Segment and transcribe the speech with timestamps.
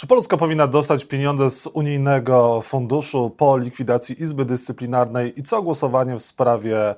[0.00, 6.16] Czy Polska powinna dostać pieniądze z unijnego funduszu po likwidacji Izby Dyscyplinarnej i co głosowanie
[6.18, 6.94] w sprawie e,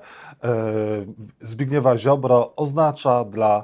[1.41, 3.63] Zbigniewa Ziobro oznacza dla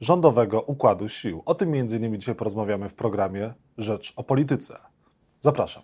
[0.00, 1.42] rządowego układu sił?
[1.46, 4.78] O tym między innymi dzisiaj porozmawiamy w programie Rzecz o Polityce.
[5.40, 5.82] Zapraszam.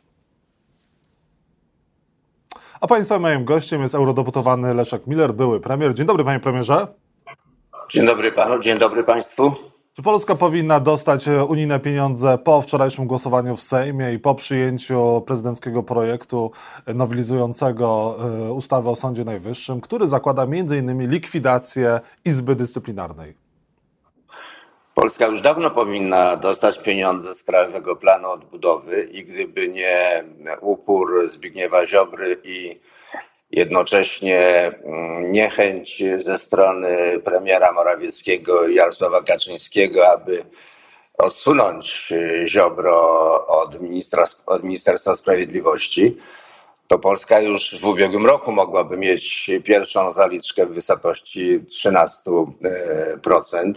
[2.81, 5.95] A Państwa moim gościem jest eurodeputowany Leszek Miller, były premier.
[5.95, 6.87] Dzień dobry Panie Premierze.
[7.91, 9.53] Dzień dobry Panu, dzień dobry Państwu.
[9.97, 15.23] Czy Polska powinna dostać e, unijne pieniądze po wczorajszym głosowaniu w Sejmie i po przyjęciu
[15.27, 16.51] prezydenckiego projektu
[16.95, 18.17] nowelizującego
[18.49, 21.11] e, ustawę o Sądzie Najwyższym, który zakłada m.in.
[21.11, 23.35] likwidację Izby Dyscyplinarnej?
[24.95, 30.25] Polska już dawno powinna dostać pieniądze z Krajowego Planu Odbudowy i gdyby nie
[30.61, 32.81] upór Zbigniewa Ziobry i
[33.51, 40.45] jednocześnie mm, niechęć ze strony premiera Morawieckiego i Jarosława Kaczyńskiego, aby
[41.19, 42.13] odsunąć
[42.47, 46.17] Ziobro od, ministra, od Ministerstwa Sprawiedliwości,
[46.91, 53.75] to Polska już w ubiegłym roku mogłaby mieć pierwszą zaliczkę w wysokości 13%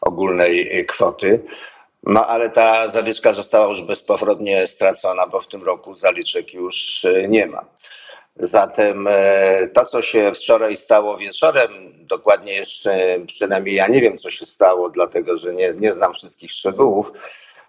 [0.00, 1.44] ogólnej kwoty.
[2.02, 7.46] No ale ta zaliczka została już bezpowrotnie stracona, bo w tym roku zaliczek już nie
[7.46, 7.64] ma.
[8.36, 11.70] Zatem e, to, co się wczoraj stało wieczorem,
[12.06, 16.52] dokładnie jeszcze przynajmniej ja nie wiem, co się stało, dlatego że nie, nie znam wszystkich
[16.52, 17.12] szczegółów,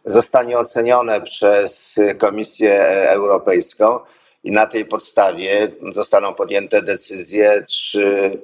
[0.05, 3.99] zostanie ocenione przez Komisję Europejską
[4.43, 8.37] i na tej podstawie zostaną podjęte decyzje, czy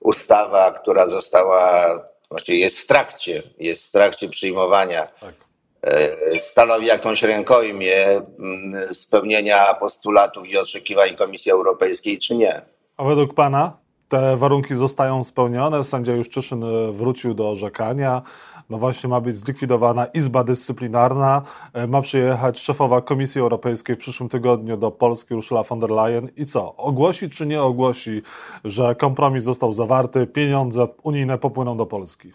[0.00, 2.00] ustawa, która została,
[2.30, 5.41] właściwie jest w trakcie, jest w trakcie przyjmowania, tak.
[5.86, 8.06] E, stanowi jakąś rękojmię
[8.38, 12.62] mm, spełnienia postulatów i oczekiwań Komisji Europejskiej, czy nie.
[12.96, 15.84] A według Pana te warunki zostają spełnione?
[15.84, 18.22] Sędzia Juszczyszyn e, wrócił do orzekania.
[18.70, 21.42] No właśnie ma być zlikwidowana Izba Dyscyplinarna.
[21.72, 26.28] E, ma przyjechać szefowa Komisji Europejskiej w przyszłym tygodniu do Polski Ursula von der Leyen.
[26.36, 26.76] I co?
[26.76, 28.22] Ogłosi czy nie ogłosi,
[28.64, 32.32] że kompromis został zawarty, pieniądze unijne popłyną do Polski?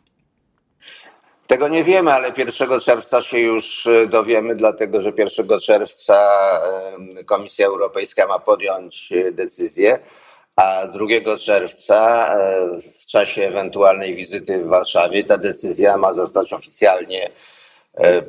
[1.47, 6.29] Tego nie wiemy, ale 1 czerwca się już e, dowiemy, dlatego że 1 czerwca
[7.25, 9.99] Komisja Europejska ma podjąć e, decyzję,
[10.55, 12.67] a 2 czerwca e,
[13.01, 17.29] w czasie ewentualnej wizyty w Warszawie ta decyzja ma zostać oficjalnie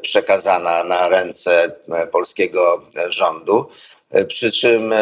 [0.03, 1.73] przekazana na ręce
[2.13, 3.69] polskiego rządu.
[4.29, 4.95] Przy czym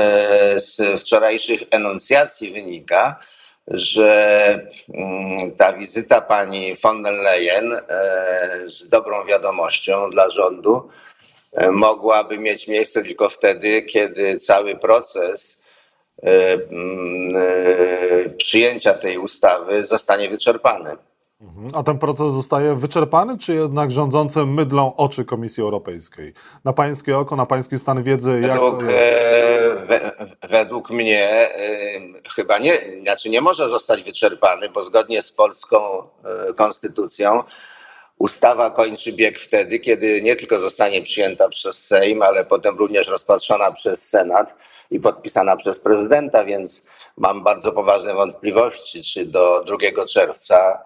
[0.56, 3.16] z wczorajszych enuncjacji wynika,
[3.68, 7.80] że mm, ta wizyta pani von der Leyen e,
[8.66, 10.88] z dobrą wiadomością dla rządu
[11.52, 15.62] e, mogłaby mieć miejsce tylko wtedy, kiedy cały proces
[16.22, 17.28] e, mm,
[18.36, 20.96] przyjęcia tej ustawy zostanie wyczerpany.
[21.40, 21.70] Mhm.
[21.74, 26.32] A ten proces zostaje wyczerpany, czy jednak rządzącym mydlą oczy Komisji Europejskiej?
[26.64, 28.40] Na pańskie oko, na pański stan wiedzy?
[28.40, 28.90] Według, jak
[30.42, 31.60] e, według mnie e,
[32.34, 35.78] chyba nie, znaczy nie może zostać wyczerpany, bo zgodnie z polską
[36.48, 37.42] e, konstytucją
[38.18, 43.72] ustawa kończy bieg wtedy, kiedy nie tylko zostanie przyjęta przez Sejm, ale potem również rozpatrzona
[43.72, 44.54] przez Senat
[44.90, 46.82] i podpisana przez prezydenta, więc
[47.16, 50.78] mam bardzo poważne wątpliwości, czy do 2 czerwca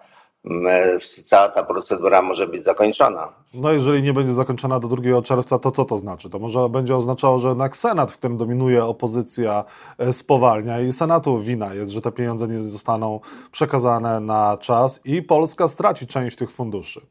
[1.25, 3.33] cała ta procedura może być zakończona.
[3.53, 6.29] No jeżeli nie będzie zakończona do 2 czerwca, to co to znaczy?
[6.29, 9.63] To może będzie oznaczało, że jednak Senat, w którym dominuje opozycja,
[9.97, 13.19] e, spowalnia i Senatu wina jest, że te pieniądze nie zostaną
[13.51, 17.01] przekazane na czas i Polska straci część tych funduszy.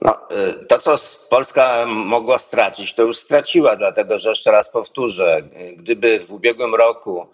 [0.00, 0.94] No, e, to, co
[1.30, 5.42] Polska mogła stracić, to już straciła, dlatego że jeszcze raz powtórzę,
[5.76, 7.26] gdyby w ubiegłym roku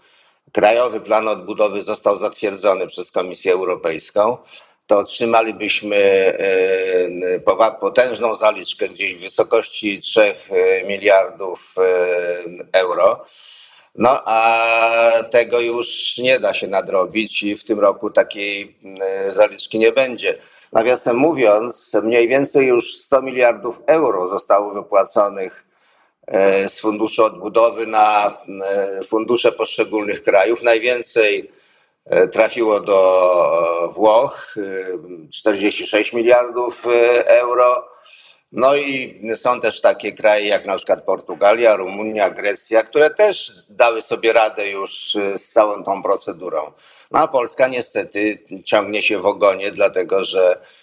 [0.53, 4.37] Krajowy Plan Odbudowy został zatwierdzony przez Komisję Europejską,
[4.87, 10.35] to otrzymalibyśmy e, potężną zaliczkę gdzieś w wysokości 3 e,
[10.85, 13.25] miliardów e, euro.
[13.95, 18.77] No a tego już nie da się nadrobić i w tym roku takiej
[19.29, 20.39] zaliczki nie będzie.
[20.73, 25.70] Nawiasem mówiąc, mniej więcej już 100 miliardów euro zostało wypłaconych
[26.69, 30.63] z Funduszu Odbudowy na e, fundusze poszczególnych krajów.
[30.63, 31.51] Najwięcej
[32.05, 34.55] e, trafiło do Włoch
[35.33, 36.87] 46 miliardów
[37.25, 37.89] euro.
[38.53, 44.03] No i są też takie kraje jak na przykład Portugalia, Rumunia, Grecja, które też dały
[44.03, 46.73] sobie radę już z całą tą procedurą.
[47.11, 50.80] No a Polska niestety ciągnie się w ogonie, dlatego że E, e,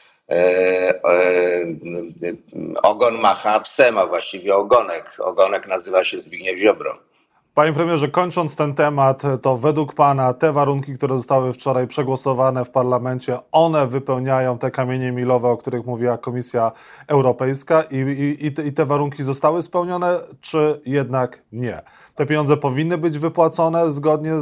[2.84, 5.12] ogon macha psem, a właściwie ogonek.
[5.20, 6.98] Ogonek nazywa się Zbigniew Ziobro.
[7.58, 12.70] Panie premierze, kończąc ten temat, to według pana te warunki, które zostały wczoraj przegłosowane w
[12.70, 16.72] parlamencie, one wypełniają te kamienie milowe, o których mówiła Komisja
[17.08, 17.96] Europejska i,
[18.42, 21.82] i, i te warunki zostały spełnione, czy jednak nie?
[22.16, 24.42] Te pieniądze powinny być wypłacone zgodnie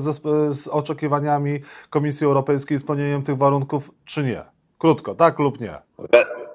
[0.50, 1.60] z oczekiwaniami
[1.90, 4.55] Komisji Europejskiej, spełnieniem tych warunków, czy nie?
[4.78, 5.78] Krótko, tak lub nie?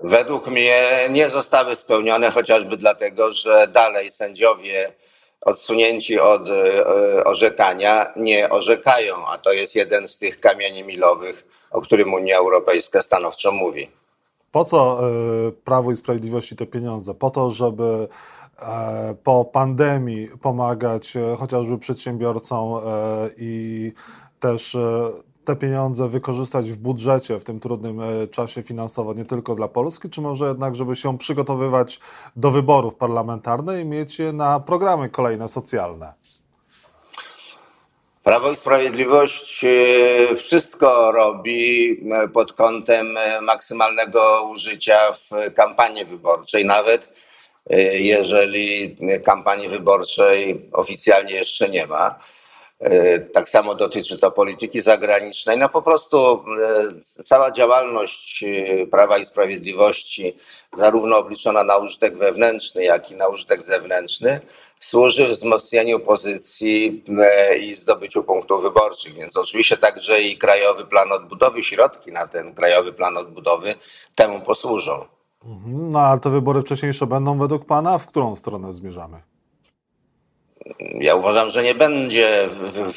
[0.02, 0.80] Według mnie
[1.10, 4.92] nie zostały spełnione, chociażby dlatego, że dalej sędziowie
[5.40, 11.80] odsunięci od e, orzekania nie orzekają, a to jest jeden z tych kamieni milowych, o
[11.80, 13.88] którym Unia Europejska stanowczo mówi.
[14.52, 17.14] Po co e, Prawo i Sprawiedliwości te pieniądze?
[17.14, 18.08] Po to, żeby
[18.58, 22.82] e, po pandemii pomagać chociażby przedsiębiorcom
[23.36, 23.92] i
[24.40, 24.76] też
[25.44, 30.10] te pieniądze wykorzystać w budżecie w tym trudnym e, czasie finansowo nie tylko dla Polski,
[30.10, 32.00] czy może jednak, żeby się przygotowywać
[32.36, 36.12] do wyborów parlamentarnych i mieć je na programy kolejne socjalne?
[38.22, 47.30] Prawo i Sprawiedliwość e, wszystko robi e, pod kątem maksymalnego użycia w kampanii wyborczej, nawet
[47.92, 52.18] jeżeli kampanii wyborczej oficjalnie jeszcze nie ma.
[52.80, 55.58] E, tak samo dotyczy to polityki zagranicznej.
[55.58, 56.44] No po prostu
[57.18, 60.36] e, cała działalność e, Prawa i Sprawiedliwości,
[60.72, 64.40] zarówno obliczona na użytek wewnętrzny, jak i na użytek zewnętrzny,
[64.78, 67.04] służy wzmocnieniu pozycji
[67.60, 69.14] i zdobyciu punktów wyborczych.
[69.14, 73.74] Więc oczywiście także i Krajowy Plan Odbudowy, środki na ten Krajowy Plan Odbudowy
[74.14, 75.04] temu posłużą.
[75.44, 75.90] Mhm.
[75.90, 77.98] No ale te wybory wcześniejsze będą według Pana?
[77.98, 79.22] W którą stronę zmierzamy?
[81.00, 82.48] Ja uważam, że nie będzie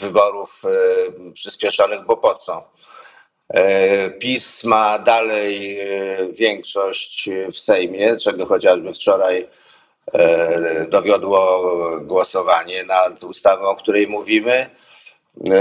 [0.01, 2.69] wyborów e, przyspieszonych, bo po co?
[3.49, 5.87] E, PiS ma dalej e,
[6.31, 9.47] większość w Sejmie, czego chociażby wczoraj
[10.89, 11.71] dowiodło
[12.01, 14.69] głosowanie nad ustawą, o której mówimy.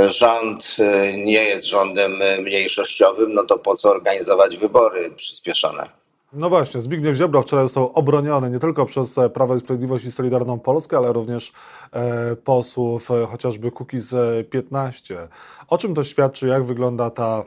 [0.09, 0.77] Rząd
[1.15, 6.02] nie jest rządem mniejszościowym, no to po co organizować wybory przyspieszone?
[6.33, 10.13] No właśnie, Zbigniew Ziobro wczoraj został obroniony nie tylko przez e, Prawo i Sprawiedliwość i
[10.13, 11.53] Solidarną Polskę, ale również
[11.93, 14.15] e, posłów e, chociażby Kukiz
[14.51, 15.29] 15.
[15.69, 17.45] O czym to świadczy, jak wygląda ta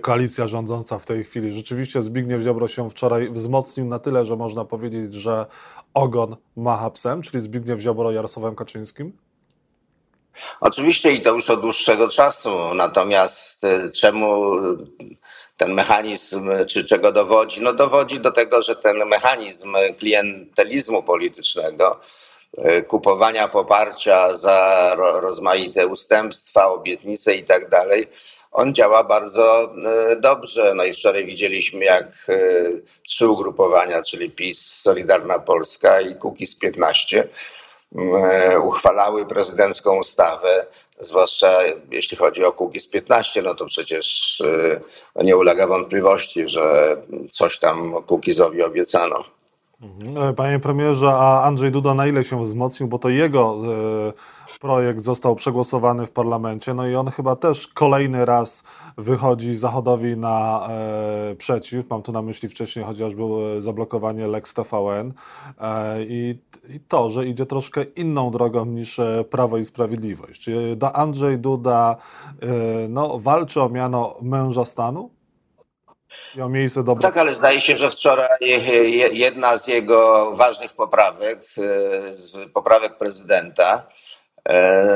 [0.00, 1.52] koalicja rządząca w tej chwili?
[1.52, 5.46] Rzeczywiście Zbigniew Ziobro się wczoraj wzmocnił na tyle, że można powiedzieć, że
[5.94, 9.12] ogon macha psem, czyli Zbigniew Ziobro Jarosławem Kaczyńskim?
[10.60, 12.50] Oczywiście i to już od dłuższego czasu.
[12.74, 14.56] Natomiast czemu
[15.56, 17.62] ten mechanizm, czy czego dowodzi?
[17.62, 22.00] No dowodzi do tego, że ten mechanizm klientelizmu politycznego,
[22.58, 28.08] e, kupowania poparcia za rozmaite ustępstwa, obietnice i tak dalej,
[28.52, 30.74] on działa bardzo e, dobrze.
[30.74, 32.36] No i wczoraj widzieliśmy, jak e,
[33.02, 37.28] trzy ugrupowania, czyli PiS, Solidarna Polska i Kukiz 15,
[38.62, 40.66] uchwalały prezydencką ustawę
[41.00, 41.58] zwłaszcza
[41.90, 44.80] jeśli chodzi o Kukiz 15, no to przecież y,
[45.16, 46.96] no nie ulega wątpliwości, że
[47.30, 49.24] coś tam Kukizowi obiecano.
[49.82, 50.34] Mhm.
[50.34, 53.56] Panie premierze, a Andrzej Duda na ile się wzmocnił, bo to jego
[54.08, 54.12] e,
[54.58, 58.62] projekt został przegłosowany w parlamencie, no i on chyba też kolejny raz
[58.98, 61.90] wychodzi Zachodowi na e, przeciw.
[61.90, 65.12] Mam tu na myśli wcześniej chociażby e, zablokowanie Lex TVN
[65.98, 70.40] i, i to, że idzie troszkę inną drogą niż Prawo i Sprawiedliwość.
[70.40, 71.96] Czy Andrzej Duda
[72.88, 75.10] no, walczy o miano męża stanu?
[76.36, 77.02] Miał miejsce dobre.
[77.02, 78.28] Tak, ale zdaje się, że wczoraj
[79.12, 84.03] jedna z jego ważnych poprawek, e, z poprawek prezydenta, e,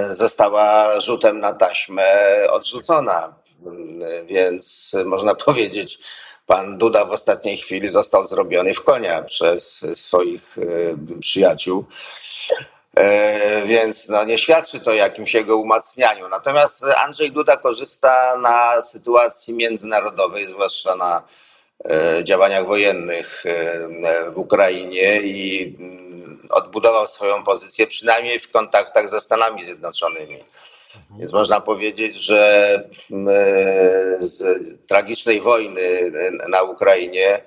[0.08, 2.06] została rzutem na taśmę
[2.50, 3.34] odrzucona.
[4.26, 5.98] Więc można powiedzieć,
[6.46, 11.84] pan Duda w ostatniej chwili został zrobiony w konia przez swoich e, przyjaciół.
[12.96, 16.28] E, więc no, nie świadczy to jakimś jego umacnianiu.
[16.28, 21.22] Natomiast Andrzej Duda korzysta na sytuacji międzynarodowej, zwłaszcza na e,
[22.22, 29.64] działaniach wojennych e, w Ukrainie i mm, odbudował swoją pozycję przynajmniej w kontaktach ze Stanami
[29.64, 30.36] Zjednoczonymi.
[31.18, 32.72] Więc można powiedzieć, że
[33.10, 33.28] mm,
[34.18, 34.42] z
[34.86, 36.12] tragicznej wojny
[36.48, 37.42] na Ukrainie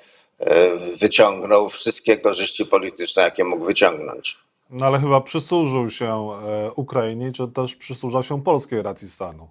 [1.00, 4.38] wyciągnął wszystkie korzyści polityczne, jakie mógł wyciągnąć.
[4.70, 9.48] No ale chyba przysłużył się e, Ukrainie, czy też przysłuża się polskiej racji stanu,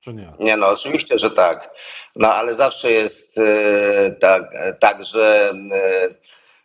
[0.00, 0.32] czy nie?
[0.38, 1.74] Nie, no oczywiście, że tak.
[2.16, 4.42] No ale zawsze jest e, tak,
[4.80, 5.54] tak że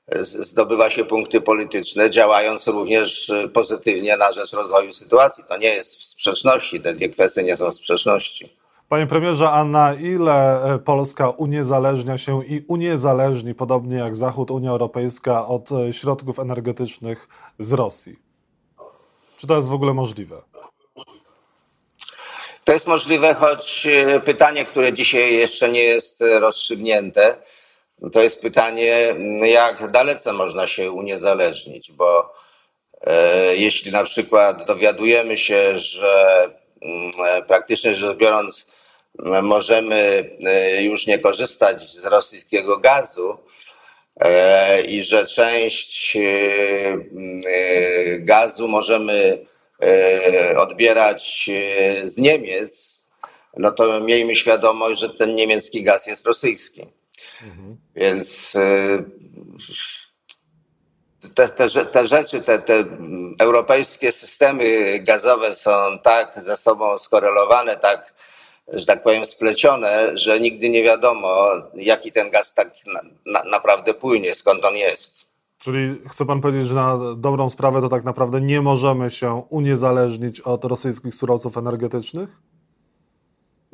[0.08, 5.44] e, zdobywa się punkty polityczne, działając również pozytywnie na rzecz rozwoju sytuacji.
[5.50, 8.50] To nie jest w sprzeczności, te dwie kwestie nie są w sprzeczności.
[8.90, 14.70] Panie premierze, a na ile e, Polska uniezależnia się i uniezależni, podobnie jak Zachód, Unia
[14.70, 17.28] Europejska, od e, środków energetycznych
[17.60, 18.20] z Rosji?
[19.38, 20.42] Czy to jest w ogóle możliwe?
[22.66, 27.36] To jest możliwe, choć e, pytanie, które dzisiaj jeszcze nie jest rozstrzygnięte,
[28.14, 32.34] to jest pytanie, jak dalece można się uniezależnić, bo
[33.02, 36.50] e, jeśli na przykład dowiadujemy się, że
[37.26, 38.68] e, praktycznie rzecz biorąc
[39.42, 40.30] możemy
[40.80, 43.38] już nie korzystać z rosyjskiego gazu
[44.88, 46.18] i że część
[48.20, 49.55] gazu możemy E,
[50.58, 53.00] odbierać e, z Niemiec,
[53.58, 56.86] no to miejmy świadomość, że ten niemiecki gaz jest rosyjski.
[57.44, 57.78] Mhm.
[57.96, 59.04] Więc e,
[61.36, 62.84] te, te, te rzeczy, te, te
[63.40, 68.14] europejskie systemy gazowe są tak ze sobą skorelowane, tak,
[68.68, 73.94] że tak powiem, splecione, że nigdy nie wiadomo, jaki ten gaz tak na, na, naprawdę
[73.94, 75.15] płynie, skąd on jest.
[75.60, 80.42] Czyli chce pan powiedzieć, że na dobrą sprawę to tak naprawdę nie możemy się uniezależnić
[80.42, 82.30] od rosyjskich surowców energetycznych?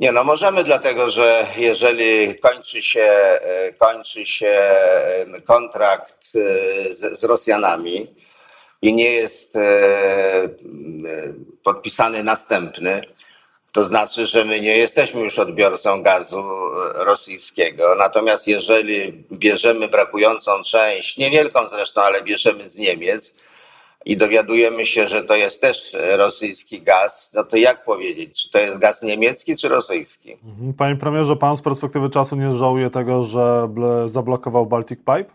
[0.01, 7.19] Nie, no możemy, dlatego że jeżeli kończy się, e, kończy się e, kontrakt e, z,
[7.19, 8.07] z Rosjanami
[8.81, 9.57] i nie jest
[11.63, 13.01] podpisany następny,
[13.71, 17.95] to znaczy, że my nie jesteśmy już odbiorcą gazu e, rosyjskiego.
[17.97, 23.35] Natomiast jeżeli bierzemy brakującą część, niewielką zresztą, ale bierzemy z Niemiec
[24.05, 28.59] i dowiadujemy się, że to jest też rosyjski gaz, no to jak powiedzieć, czy to
[28.59, 30.37] jest gaz niemiecki czy rosyjski?
[30.45, 30.73] Mhm.
[30.73, 33.69] Panie premierze, pan z perspektywy czasu nie żałuje tego, że
[34.05, 35.25] zablokował Baltic Pipe?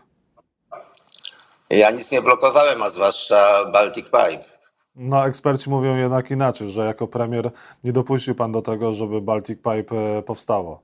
[1.69, 4.56] Ja nic nie blokowałem, a zwłaszcza Baltic Pipe.
[4.97, 7.49] No, eksperci mówią jednak inaczej, że jako premier
[7.83, 10.81] nie dopuścił pan do tego, żeby Baltic Pipe e, powstało.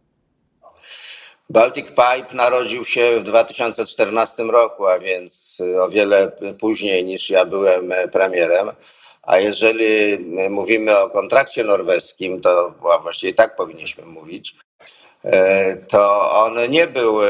[1.49, 7.93] Baltic Pipe narodził się w 2014 roku, a więc o wiele później niż ja byłem
[8.11, 8.71] premierem.
[9.21, 10.17] A jeżeli
[10.49, 14.72] mówimy o kontrakcie norweskim, to właściwie tak powinniśmy mówić, E,
[15.87, 17.29] to on nie był e,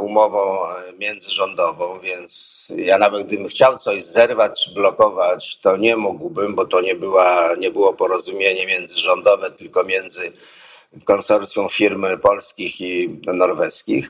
[0.00, 0.58] umową
[0.98, 6.80] międzyrządową, więc ja nawet gdybym chciał coś zerwać czy blokować, to nie mógłbym, bo to
[6.80, 10.32] nie, była, nie było porozumienie międzyrządowe, tylko między
[11.04, 14.08] konsorcjum firm polskich i norweskich.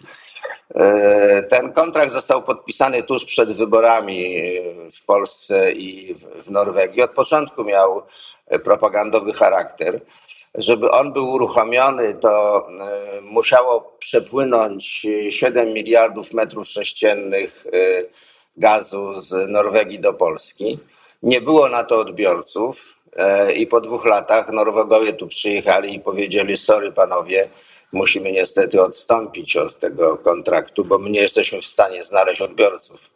[0.75, 4.55] E, ten kontrakt został podpisany tuż przed wyborami
[4.93, 7.03] w Polsce i w Norwegii.
[7.03, 8.03] Od początku miał
[8.65, 10.01] propagandowy charakter
[10.55, 18.03] żeby on był uruchomiony, to e, musiało przepłynąć 7 miliardów metrów sześciennych e,
[18.57, 20.79] gazu z Norwegii do Polski.
[21.23, 26.57] Nie było na to odbiorców e, i po dwóch latach Norwegowie tu przyjechali i powiedzieli:
[26.57, 27.49] Sorry panowie,
[27.93, 33.12] musimy niestety odstąpić od tego kontraktu, bo my nie jesteśmy w stanie znaleźć odbiorców.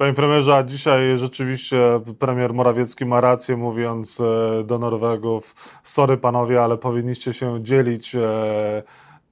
[0.00, 5.54] Panie premierze, a dzisiaj rzeczywiście premier Morawiecki ma rację, mówiąc e, do Norwegów:
[5.84, 8.82] Sorry panowie, ale powinniście się dzielić e,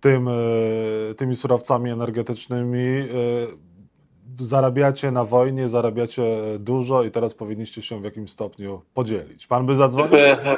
[0.00, 3.08] tym, e, tymi surowcami energetycznymi
[4.40, 6.22] zarabiacie na wojnie, zarabiacie
[6.58, 9.46] dużo i teraz powinniście się w jakimś stopniu podzielić.
[9.46, 10.10] Pan by zadzwonił?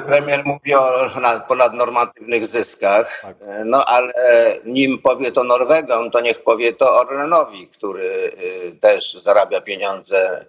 [0.05, 1.09] Premier mówi o
[1.47, 3.37] ponadnormatywnych zyskach, tak.
[3.65, 4.13] no ale
[4.65, 8.31] nim powie to Norwegom, to niech powie to Orlenowi, który
[8.79, 10.45] też zarabia pieniądze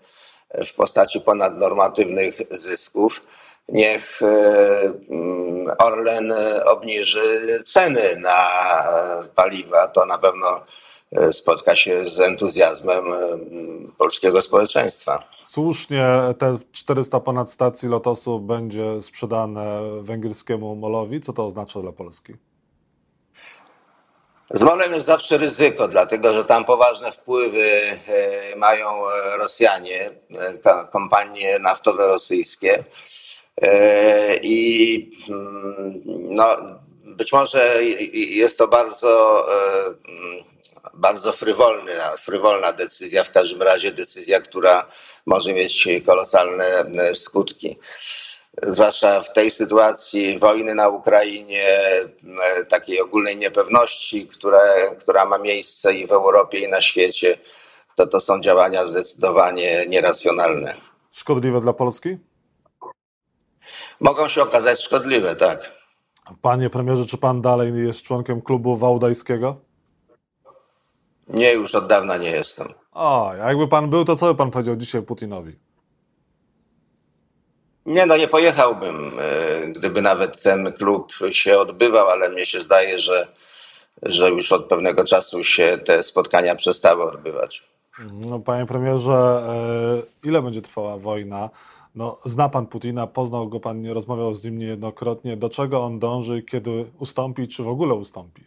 [0.67, 3.23] w postaci ponadnormatywnych zysków.
[3.69, 4.21] Niech
[5.11, 6.35] mm, Orlen
[6.67, 8.49] obniży ceny na
[9.35, 10.82] paliwa, to na pewno E,
[11.33, 13.19] spotka się z entuzjazmem e,
[13.99, 15.25] polskiego społeczeństwa.
[15.47, 16.07] Słusznie
[16.39, 21.21] te 400 ponad stacji Lotosu będzie sprzedane węgierskiemu molowi.
[21.21, 22.33] Co to oznacza dla Polski?
[24.51, 28.87] Z molem jest zawsze ryzyko, dlatego że tam poważne wpływy e, mają
[29.39, 30.11] Rosjanie,
[30.93, 32.85] kompanie naftowe rosyjskie.
[34.43, 36.03] I mm,
[36.35, 36.57] no,
[37.05, 39.45] być może jest to bardzo
[40.95, 44.87] bardzo frywolny, frywolna decyzja, w każdym razie decyzja, która
[45.27, 47.79] może mieć kolosalne e, skutki.
[48.63, 52.13] Zwłaszcza w tej sytuacji wojny na Ukrainie, e,
[52.69, 57.39] takiej ogólnej niepewności, które, która ma miejsce i w Europie, i na świecie,
[57.97, 60.75] to to są działania zdecydowanie nieracjonalne.
[61.13, 62.19] Szkodliwe dla Polski?
[64.01, 65.73] Mogą się okazać szkodliwe, tak.
[66.43, 69.57] Panie premierze, czy pan dalej jest członkiem klubu wałdajskiego?
[71.33, 72.69] Nie, już od dawna nie jestem.
[72.93, 75.53] O, jakby pan był, to co by pan powiedział dzisiaj Putinowi?
[77.87, 82.99] Nie, no nie pojechałbym, e, gdyby nawet ten klub się odbywał, ale mnie się zdaje,
[82.99, 83.29] że,
[84.03, 87.63] że już od pewnego czasu się te spotkania przestały odbywać.
[88.13, 91.51] No, panie premierze, e, ile będzie trwała wojna
[91.95, 95.37] No, zna pan Putina, poznał go pan, rozmawiał z nim niejednokrotnie.
[95.37, 98.45] Do czego on dąży, kiedy ustąpi, czy w ogóle ustąpi?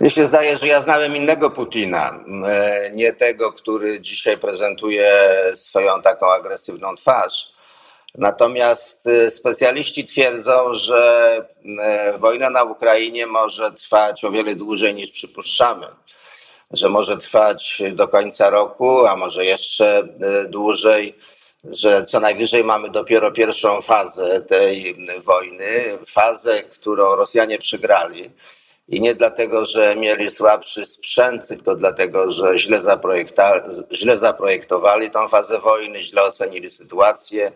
[0.00, 5.12] Mnie się zdaje, że ja znałem innego Putina, e, nie tego, który dzisiaj prezentuje
[5.54, 7.52] swoją taką agresywną twarz.
[8.14, 11.36] Natomiast e, specjaliści twierdzą, że
[11.80, 15.86] e, wojna na Ukrainie może trwać o wiele dłużej niż przypuszczamy.
[16.70, 20.08] Że może trwać do końca roku, a może jeszcze
[20.48, 21.14] dłużej,
[21.64, 28.30] że co najwyżej mamy dopiero pierwszą fazę tej wojny, fazę, którą Rosjanie przegrali
[28.88, 32.80] i nie dlatego, że mieli słabszy sprzęt, tylko dlatego, że źle,
[33.92, 37.52] źle zaprojektowali tą fazę wojny, źle ocenili sytuację,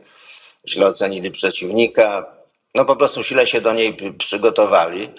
[0.69, 2.27] źle ocenili przeciwnika.
[2.75, 5.12] No po prostu źle się do niej przygotowali.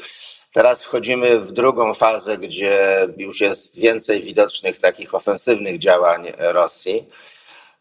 [0.53, 7.07] Teraz wchodzimy w drugą fazę, gdzie już jest więcej widocznych takich ofensywnych działań Rosji.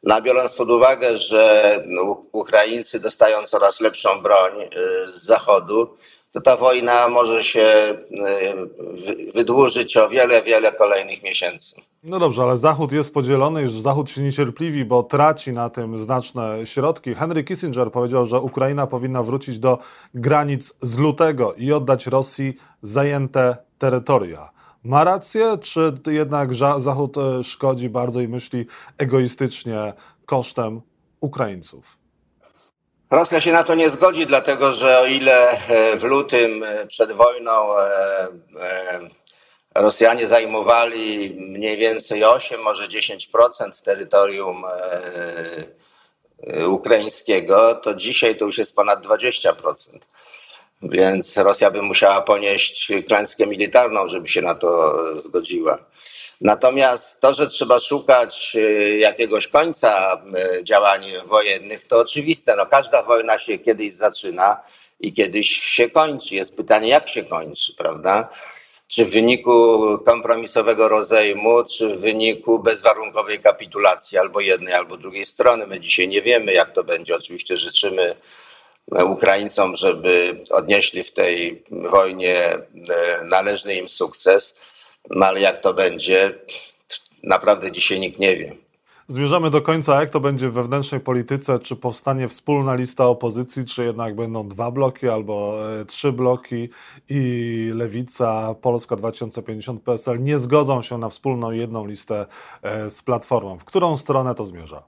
[0.03, 1.85] No, biorąc pod uwagę, że
[2.33, 4.69] Ukraińcy dostają coraz lepszą broń y,
[5.13, 5.97] z zachodu,
[6.33, 11.77] to ta wojna może się y, wydłużyć o wiele, wiele kolejnych miesięcy.
[12.03, 16.67] No dobrze, ale Zachód jest podzielony, już Zachód się niecierpliwi, bo traci na tym znaczne
[16.67, 17.15] środki.
[17.15, 19.79] Henry Kissinger powiedział, że Ukraina powinna wrócić do
[20.15, 24.51] granic z lutego i oddać Rosji zajęte terytoria.
[24.85, 28.67] Ma rację, czy jednak Zachód e, szkodzi bardzo i myśli
[28.99, 29.93] egoistycznie
[30.27, 30.81] kosztem
[31.21, 32.02] Ukraińców?
[33.13, 37.13] Rosja się na to nie zgodzi, dlatego że o ile e, w lutym e, przed
[37.13, 38.29] wojną e,
[39.75, 44.65] Rosjanie zajmowali mniej więcej 8, może 10% terytorium
[46.67, 49.53] ukraińskiego, to dzisiaj to już jest ponad 20%.
[50.83, 55.79] Więc Rosja by musiała ponieść klęskę militarną, żeby się na to zgodziła.
[56.41, 62.57] Natomiast to, że trzeba szukać e, jakiegoś końca e, działań wojennych, to oczywiste.
[62.57, 64.61] No, każda wojna się kiedyś zaczyna
[65.01, 66.35] i kiedyś się kończy.
[66.35, 68.29] Jest pytanie, jak się kończy, prawda?
[68.89, 75.67] Czy w wyniku kompromisowego rozejmu, czy w wyniku bezwarunkowej kapitulacji albo jednej, albo drugiej strony.
[75.67, 77.17] My dzisiaj nie wiemy, jak to będzie.
[77.17, 78.15] Oczywiście życzymy
[79.05, 82.63] Ukraińcom, żeby odnieśli w tej wojnie e,
[83.25, 84.55] należny im sukces
[85.11, 86.35] no ale jak to będzie,
[87.23, 88.57] naprawdę dzisiaj nikt nie wie.
[89.09, 90.01] Zmierzamy do końca.
[90.01, 91.59] Jak to będzie w wewnętrznej polityce?
[91.59, 96.69] Czy powstanie wspólna lista opozycji, czy jednak będą dwa bloki albo e, trzy bloki
[97.09, 102.27] i Lewica, Polska 2050, PSL nie zgodzą się na wspólną jedną listę
[102.63, 103.59] e, z Platformą?
[103.59, 104.83] W którą stronę to zmierza?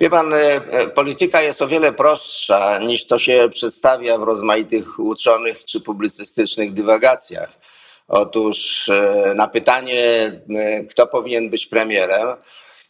[0.00, 5.64] Wie pan, e, polityka jest o wiele prostsza niż to się przedstawia w rozmaitych uczonych
[5.64, 7.63] czy publicystycznych dywagacjach.
[8.08, 12.28] Otóż e, na pytanie, e, kto powinien być premierem,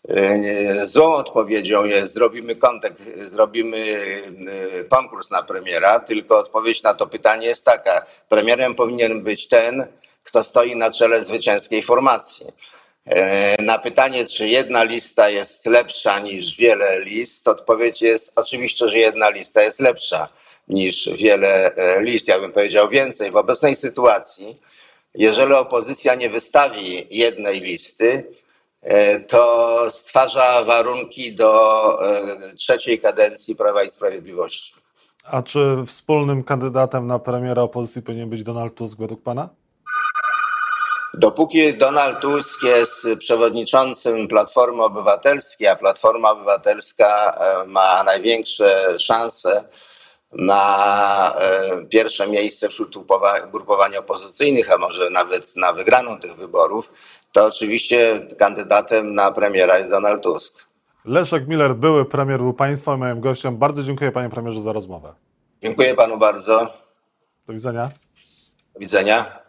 [0.09, 4.01] e, złą odpowiedzią jest zrobimy kontekst, zrobimy
[4.89, 8.07] konkurs na premiera, tylko odpowiedź na to pytanie jest taka.
[8.29, 9.87] Premierem powinien być ten,
[10.25, 12.47] kto stoi na czele zwycięskiej formacji.
[13.59, 19.29] Na pytanie, czy jedna lista jest lepsza niż wiele list, odpowiedź jest oczywiście, że jedna
[19.29, 20.29] lista jest lepsza
[20.69, 22.29] niż wiele list.
[22.29, 23.31] Ja bym powiedział więcej.
[23.31, 24.61] W obecnej sytuacji
[25.15, 28.25] jeżeli opozycja nie wystawi jednej listy,
[28.83, 34.75] e, to stwarza warunki do e, trzeciej kadencji Prawa i Sprawiedliwości.
[35.25, 39.49] A czy wspólnym kandydatem na premiera opozycji powinien być Donald Tusk według pana?
[41.15, 49.65] Dopóki Donald Tusk jest przewodniczącym Platformy Obywatelskiej, a Platforma Obywatelska e, ma największe szanse
[50.39, 52.97] na e, pierwsze miejsce wśród
[53.47, 56.93] ugrupowań opozycyjnych, a może nawet na wygraną tych wyborów,
[57.33, 60.67] to oczywiście kandydatem na premiera jest Donald Tusk.
[61.05, 63.57] Leszek Miller, były premier był Państwa moim gościem.
[63.57, 65.15] Bardzo dziękuję Panie Premierze za rozmowę.
[65.63, 66.73] Dziękuję Panu bardzo.
[67.47, 67.91] Do widzenia.
[68.75, 69.44] Do widzenia.